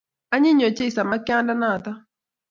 anyiny 0.35 0.63
ochei 0.69 0.91
samakyandenata 0.95 1.91